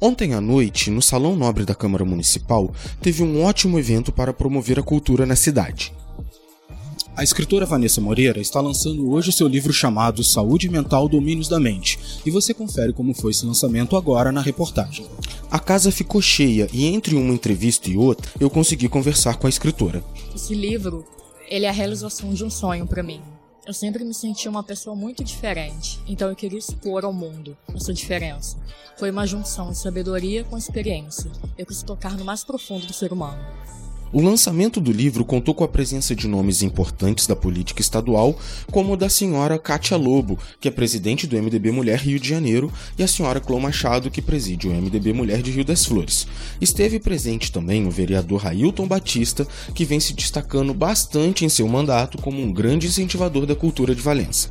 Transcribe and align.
Ontem 0.00 0.32
à 0.32 0.40
noite, 0.40 0.92
no 0.92 1.02
Salão 1.02 1.34
Nobre 1.34 1.64
da 1.64 1.74
Câmara 1.74 2.04
Municipal, 2.04 2.72
teve 3.02 3.24
um 3.24 3.42
ótimo 3.42 3.80
evento 3.80 4.12
para 4.12 4.32
promover 4.32 4.78
a 4.78 4.82
cultura 4.82 5.26
na 5.26 5.34
cidade. 5.34 5.92
A 7.16 7.24
escritora 7.24 7.66
Vanessa 7.66 8.00
Moreira 8.00 8.40
está 8.40 8.60
lançando 8.60 9.10
hoje 9.10 9.32
seu 9.32 9.48
livro 9.48 9.72
chamado 9.72 10.22
Saúde 10.22 10.68
Mental 10.68 11.08
Domínios 11.08 11.48
da 11.48 11.58
Mente, 11.58 11.98
e 12.24 12.30
você 12.30 12.54
confere 12.54 12.92
como 12.92 13.12
foi 13.12 13.32
esse 13.32 13.44
lançamento 13.44 13.96
agora 13.96 14.30
na 14.30 14.40
reportagem. 14.40 15.04
A 15.50 15.58
casa 15.58 15.90
ficou 15.90 16.22
cheia 16.22 16.68
e 16.72 16.86
entre 16.86 17.16
uma 17.16 17.34
entrevista 17.34 17.90
e 17.90 17.96
outra 17.96 18.30
eu 18.38 18.48
consegui 18.48 18.88
conversar 18.88 19.36
com 19.36 19.48
a 19.48 19.50
escritora. 19.50 20.04
Esse 20.32 20.54
livro, 20.54 21.04
ele 21.48 21.64
é 21.66 21.68
a 21.68 21.72
realização 21.72 22.32
de 22.32 22.44
um 22.44 22.50
sonho 22.50 22.86
para 22.86 23.02
mim. 23.02 23.20
Eu 23.68 23.74
sempre 23.74 24.02
me 24.02 24.14
senti 24.14 24.48
uma 24.48 24.62
pessoa 24.62 24.96
muito 24.96 25.22
diferente, 25.22 26.00
então 26.08 26.30
eu 26.30 26.34
queria 26.34 26.58
expor 26.58 27.04
ao 27.04 27.12
mundo 27.12 27.54
essa 27.76 27.92
diferença. 27.92 28.56
Foi 28.96 29.10
uma 29.10 29.26
junção 29.26 29.72
de 29.72 29.76
sabedoria 29.76 30.42
com 30.42 30.56
experiência. 30.56 31.30
Eu 31.58 31.66
quis 31.66 31.82
tocar 31.82 32.16
no 32.16 32.24
mais 32.24 32.42
profundo 32.42 32.86
do 32.86 32.94
ser 32.94 33.12
humano. 33.12 33.44
O 34.10 34.22
lançamento 34.22 34.80
do 34.80 34.90
livro 34.90 35.24
contou 35.24 35.54
com 35.54 35.64
a 35.64 35.68
presença 35.68 36.14
de 36.14 36.26
nomes 36.26 36.62
importantes 36.62 37.26
da 37.26 37.36
política 37.36 37.82
estadual, 37.82 38.38
como 38.70 38.94
o 38.94 38.96
da 38.96 39.08
senhora 39.08 39.58
Kátia 39.58 39.98
Lobo, 39.98 40.38
que 40.60 40.68
é 40.68 40.70
presidente 40.70 41.26
do 41.26 41.36
MDB 41.36 41.70
Mulher 41.70 41.98
Rio 41.98 42.18
de 42.18 42.28
Janeiro, 42.28 42.72
e 42.98 43.02
a 43.02 43.08
senhora 43.08 43.40
Clô 43.40 43.60
Machado, 43.60 44.10
que 44.10 44.22
preside 44.22 44.66
o 44.66 44.70
MDB 44.70 45.12
Mulher 45.12 45.42
de 45.42 45.50
Rio 45.50 45.64
das 45.64 45.84
Flores. 45.84 46.26
Esteve 46.60 46.98
presente 46.98 47.52
também 47.52 47.86
o 47.86 47.90
vereador 47.90 48.42
Railton 48.42 48.88
Batista, 48.88 49.46
que 49.74 49.84
vem 49.84 50.00
se 50.00 50.14
destacando 50.14 50.72
bastante 50.72 51.44
em 51.44 51.48
seu 51.48 51.68
mandato 51.68 52.16
como 52.18 52.40
um 52.40 52.52
grande 52.52 52.86
incentivador 52.86 53.44
da 53.44 53.54
cultura 53.54 53.94
de 53.94 54.00
Valença. 54.00 54.48